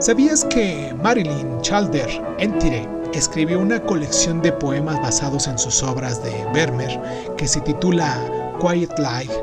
¿Sabías 0.00 0.44
que 0.44 0.94
Marilyn 1.02 1.60
Chalder 1.60 2.08
Entire 2.38 2.88
escribió 3.12 3.58
una 3.58 3.82
colección 3.82 4.40
de 4.40 4.52
poemas 4.52 5.02
basados 5.02 5.48
en 5.48 5.58
sus 5.58 5.82
obras 5.82 6.22
de 6.22 6.46
Vermeer 6.54 7.34
que 7.36 7.48
se 7.48 7.60
titula 7.62 8.54
Quiet 8.60 8.96
Life 8.96 9.34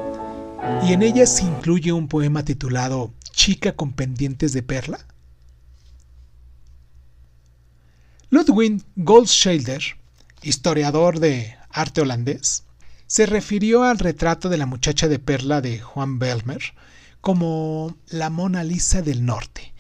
y 0.88 0.94
en 0.94 1.04
ella 1.04 1.26
se 1.26 1.44
incluye 1.44 1.92
un 1.92 2.08
poema 2.08 2.46
titulado 2.46 3.12
Chica 3.32 3.76
con 3.76 3.92
pendientes 3.92 4.54
de 4.54 4.64
perla? 4.64 5.06
Ludwig 8.30 8.82
Goldschilder, 8.96 9.84
historiador 10.42 11.20
de 11.20 11.54
arte 11.70 12.00
holandés, 12.00 12.64
se 13.08 13.26
refirió 13.26 13.84
al 13.84 14.00
retrato 14.00 14.48
de 14.48 14.58
la 14.58 14.66
muchacha 14.66 15.10
de 15.10 15.20
perla 15.20 15.60
de 15.60 15.82
Juan 15.82 16.18
Belmer 16.18 16.62
como 17.20 17.98
la 18.08 18.30
Mona 18.30 18.64
Lisa 18.64 19.02
del 19.02 19.26
Norte. 19.26 19.75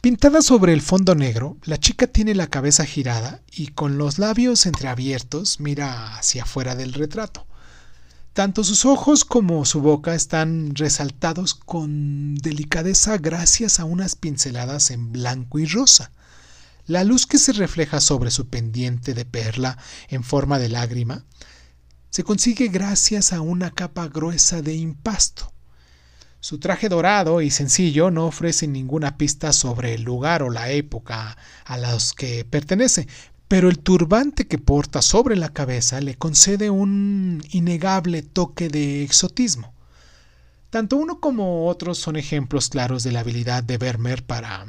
Pintada 0.00 0.42
sobre 0.42 0.72
el 0.72 0.80
fondo 0.80 1.16
negro, 1.16 1.56
la 1.64 1.76
chica 1.76 2.06
tiene 2.06 2.32
la 2.32 2.46
cabeza 2.46 2.84
girada 2.84 3.42
y 3.50 3.68
con 3.68 3.98
los 3.98 4.20
labios 4.20 4.64
entreabiertos 4.66 5.58
mira 5.58 6.16
hacia 6.16 6.44
afuera 6.44 6.76
del 6.76 6.92
retrato. 6.92 7.48
Tanto 8.32 8.62
sus 8.62 8.84
ojos 8.84 9.24
como 9.24 9.64
su 9.64 9.80
boca 9.80 10.14
están 10.14 10.76
resaltados 10.76 11.54
con 11.54 12.36
delicadeza 12.36 13.18
gracias 13.18 13.80
a 13.80 13.84
unas 13.84 14.14
pinceladas 14.14 14.92
en 14.92 15.10
blanco 15.10 15.58
y 15.58 15.66
rosa. 15.66 16.12
La 16.86 17.02
luz 17.02 17.26
que 17.26 17.38
se 17.38 17.52
refleja 17.52 18.00
sobre 18.00 18.30
su 18.30 18.48
pendiente 18.48 19.14
de 19.14 19.24
perla 19.24 19.78
en 20.08 20.22
forma 20.22 20.60
de 20.60 20.68
lágrima 20.68 21.24
se 22.10 22.22
consigue 22.22 22.68
gracias 22.68 23.32
a 23.32 23.40
una 23.40 23.72
capa 23.72 24.06
gruesa 24.06 24.62
de 24.62 24.76
impasto. 24.76 25.52
Su 26.48 26.56
traje 26.56 26.88
dorado 26.88 27.42
y 27.42 27.50
sencillo 27.50 28.10
no 28.10 28.24
ofrece 28.24 28.66
ninguna 28.66 29.18
pista 29.18 29.52
sobre 29.52 29.92
el 29.92 30.00
lugar 30.00 30.42
o 30.42 30.48
la 30.48 30.70
época 30.70 31.36
a 31.66 31.76
los 31.76 32.14
que 32.14 32.46
pertenece, 32.46 33.06
pero 33.48 33.68
el 33.68 33.80
turbante 33.80 34.46
que 34.46 34.56
porta 34.56 35.02
sobre 35.02 35.36
la 35.36 35.50
cabeza 35.50 36.00
le 36.00 36.14
concede 36.14 36.70
un 36.70 37.44
innegable 37.50 38.22
toque 38.22 38.70
de 38.70 39.02
exotismo. 39.02 39.74
Tanto 40.70 40.96
uno 40.96 41.20
como 41.20 41.66
otros 41.66 41.98
son 41.98 42.16
ejemplos 42.16 42.70
claros 42.70 43.02
de 43.04 43.12
la 43.12 43.20
habilidad 43.20 43.62
de 43.62 43.76
Vermeer 43.76 44.24
para 44.24 44.64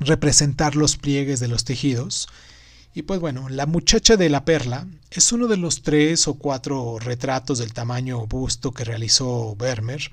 representar 0.00 0.76
los 0.76 0.98
pliegues 0.98 1.40
de 1.40 1.48
los 1.48 1.64
tejidos. 1.64 2.28
Y 2.92 3.00
pues 3.00 3.18
bueno, 3.18 3.48
la 3.48 3.64
muchacha 3.64 4.18
de 4.18 4.28
la 4.28 4.44
perla 4.44 4.86
es 5.10 5.32
uno 5.32 5.46
de 5.46 5.56
los 5.56 5.80
tres 5.80 6.28
o 6.28 6.34
cuatro 6.34 6.98
retratos 6.98 7.60
del 7.60 7.72
tamaño 7.72 8.26
busto 8.26 8.72
que 8.72 8.84
realizó 8.84 9.56
Vermeer, 9.56 10.10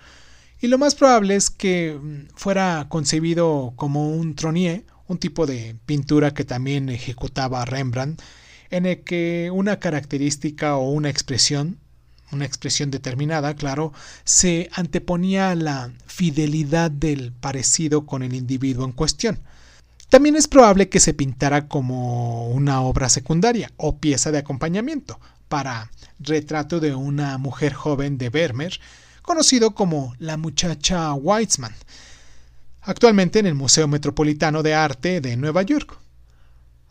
y 0.61 0.67
lo 0.67 0.77
más 0.77 0.95
probable 0.95 1.35
es 1.35 1.49
que 1.49 1.97
mm, 2.01 2.35
fuera 2.35 2.85
concebido 2.89 3.73
como 3.75 4.09
un 4.09 4.35
tronier, 4.35 4.85
un 5.07 5.17
tipo 5.17 5.45
de 5.45 5.75
pintura 5.85 6.33
que 6.33 6.45
también 6.45 6.89
ejecutaba 6.89 7.65
Rembrandt, 7.65 8.21
en 8.69 8.85
el 8.85 9.03
que 9.03 9.51
una 9.53 9.79
característica 9.79 10.75
o 10.77 10.89
una 10.89 11.09
expresión, 11.09 11.77
una 12.31 12.45
expresión 12.45 12.89
determinada, 12.91 13.53
claro, 13.55 13.93
se 14.23 14.69
anteponía 14.73 15.51
a 15.51 15.55
la 15.55 15.91
fidelidad 16.07 16.89
del 16.89 17.31
parecido 17.31 18.05
con 18.05 18.23
el 18.23 18.33
individuo 18.33 18.85
en 18.85 18.91
cuestión. 18.91 19.39
También 20.09 20.35
es 20.35 20.47
probable 20.47 20.89
que 20.89 20.99
se 20.99 21.13
pintara 21.13 21.67
como 21.67 22.47
una 22.49 22.81
obra 22.81 23.09
secundaria 23.09 23.71
o 23.77 23.97
pieza 23.97 24.31
de 24.31 24.37
acompañamiento 24.37 25.19
para 25.47 25.91
retrato 26.19 26.79
de 26.79 26.95
una 26.95 27.37
mujer 27.37 27.73
joven 27.73 28.17
de 28.17 28.29
Vermeer, 28.29 28.79
conocido 29.25 29.73
como 29.73 30.13
la 30.19 30.37
muchacha 30.37 31.11
Weitzman, 31.13 31.73
actualmente 32.81 33.39
en 33.39 33.47
el 33.47 33.55
Museo 33.55 33.87
Metropolitano 33.87 34.61
de 34.61 34.75
Arte 34.75 35.19
de 35.19 35.35
Nueva 35.35 35.63
York. 35.63 35.97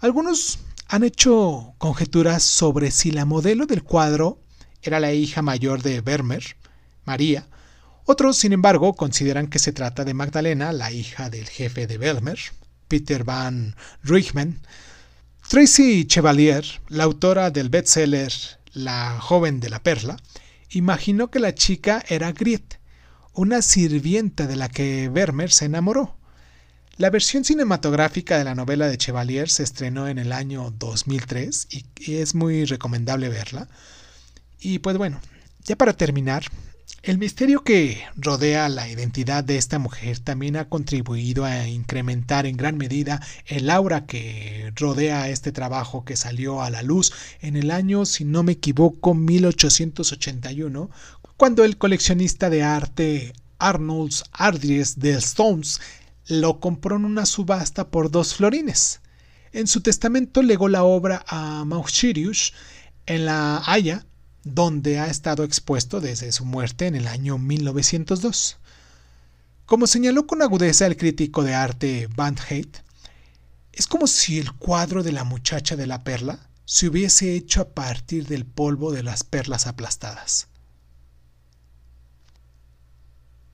Algunos 0.00 0.58
han 0.88 1.04
hecho 1.04 1.74
conjeturas 1.78 2.42
sobre 2.42 2.90
si 2.90 3.12
la 3.12 3.24
modelo 3.24 3.66
del 3.66 3.84
cuadro 3.84 4.40
era 4.82 4.98
la 4.98 5.12
hija 5.12 5.42
mayor 5.42 5.82
de 5.82 6.00
Vermeer, 6.00 6.56
María. 7.04 7.46
Otros, 8.04 8.36
sin 8.36 8.52
embargo, 8.52 8.94
consideran 8.94 9.46
que 9.46 9.60
se 9.60 9.72
trata 9.72 10.04
de 10.04 10.14
Magdalena, 10.14 10.72
la 10.72 10.90
hija 10.90 11.30
del 11.30 11.48
jefe 11.48 11.86
de 11.86 11.98
Vermeer, 11.98 12.38
Peter 12.88 13.22
Van 13.22 13.76
Ruijmen. 14.02 14.60
Tracy 15.48 16.04
Chevalier, 16.06 16.64
la 16.88 17.04
autora 17.04 17.50
del 17.50 17.68
bestseller 17.68 18.32
La 18.72 19.20
joven 19.20 19.60
de 19.60 19.70
la 19.70 19.82
perla, 19.82 20.16
imaginó 20.74 21.30
que 21.30 21.40
la 21.40 21.54
chica 21.54 22.02
era 22.08 22.32
Griet, 22.32 22.80
una 23.32 23.62
sirvienta 23.62 24.46
de 24.46 24.56
la 24.56 24.68
que 24.68 25.08
Vermeer 25.08 25.50
se 25.50 25.64
enamoró. 25.64 26.16
La 26.96 27.10
versión 27.10 27.44
cinematográfica 27.44 28.38
de 28.38 28.44
la 28.44 28.54
novela 28.54 28.86
de 28.86 28.98
Chevalier 28.98 29.48
se 29.48 29.64
estrenó 29.64 30.06
en 30.06 30.18
el 30.18 30.32
año 30.32 30.72
2003 30.78 31.68
y, 31.70 32.14
es 32.14 32.34
muy 32.34 32.64
recomendable 32.64 33.28
verla. 33.28 33.68
Y 34.60 34.78
pues 34.78 34.96
bueno, 34.96 35.20
ya 35.64 35.76
para 35.76 35.94
terminar, 35.94 36.44
el 37.04 37.18
misterio 37.18 37.62
que 37.64 38.02
rodea 38.16 38.66
la 38.70 38.88
identidad 38.88 39.44
de 39.44 39.58
esta 39.58 39.78
mujer 39.78 40.20
también 40.20 40.56
ha 40.56 40.70
contribuido 40.70 41.44
a 41.44 41.68
incrementar 41.68 42.46
en 42.46 42.56
gran 42.56 42.78
medida 42.78 43.20
el 43.44 43.68
aura 43.68 44.06
que 44.06 44.72
rodea 44.74 45.28
este 45.28 45.52
trabajo 45.52 46.06
que 46.06 46.16
salió 46.16 46.62
a 46.62 46.70
la 46.70 46.82
luz 46.82 47.12
en 47.42 47.56
el 47.56 47.70
año, 47.70 48.06
si 48.06 48.24
no 48.24 48.42
me 48.42 48.52
equivoco, 48.52 49.12
1881, 49.12 50.90
cuando 51.36 51.64
el 51.64 51.76
coleccionista 51.76 52.48
de 52.48 52.62
arte 52.62 53.34
Arnold 53.58 54.14
Ardries 54.32 54.98
de 54.98 55.12
Stones 55.18 55.82
lo 56.26 56.58
compró 56.58 56.96
en 56.96 57.04
una 57.04 57.26
subasta 57.26 57.88
por 57.88 58.10
dos 58.10 58.34
florines. 58.34 59.02
En 59.52 59.66
su 59.66 59.82
testamento 59.82 60.40
legó 60.42 60.68
la 60.68 60.84
obra 60.84 61.22
a 61.28 61.66
Mauritius 61.66 62.54
en 63.04 63.26
La 63.26 63.62
Haya 63.66 64.06
donde 64.44 64.98
ha 64.98 65.06
estado 65.06 65.42
expuesto 65.42 66.00
desde 66.00 66.30
su 66.32 66.44
muerte 66.44 66.86
en 66.86 66.94
el 66.94 67.08
año 67.08 67.38
1902. 67.38 68.58
Como 69.66 69.86
señaló 69.86 70.26
con 70.26 70.42
agudeza 70.42 70.86
el 70.86 70.96
crítico 70.96 71.42
de 71.42 71.54
arte 71.54 72.08
Van 72.14 72.36
Heyt, 72.48 72.78
es 73.72 73.86
como 73.86 74.06
si 74.06 74.38
el 74.38 74.52
cuadro 74.52 75.02
de 75.02 75.12
la 75.12 75.24
muchacha 75.24 75.74
de 75.76 75.86
la 75.86 76.04
perla 76.04 76.38
se 76.64 76.88
hubiese 76.88 77.34
hecho 77.34 77.62
a 77.62 77.68
partir 77.70 78.26
del 78.26 78.44
polvo 78.44 78.92
de 78.92 79.02
las 79.02 79.24
perlas 79.24 79.66
aplastadas. 79.66 80.48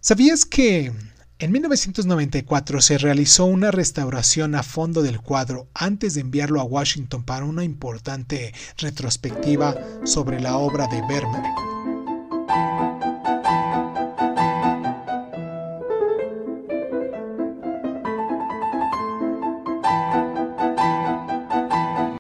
¿Sabías 0.01 0.45
que 0.45 0.93
en 1.41 1.53
1994 1.53 2.83
se 2.83 2.99
realizó 2.99 3.47
una 3.47 3.71
restauración 3.71 4.55
a 4.55 4.63
fondo 4.63 5.01
del 5.01 5.21
cuadro 5.21 5.69
antes 5.73 6.15
de 6.15 6.21
enviarlo 6.21 6.61
a 6.61 6.65
Washington 6.65 7.25
para 7.25 7.47
una 7.47 7.65
importante 7.65 8.53
retrospectiva 8.77 9.75
sobre 10.05 10.39
la 10.39 10.59
obra 10.59 10.87
de 10.87 11.01
Vermeer. 11.09 11.80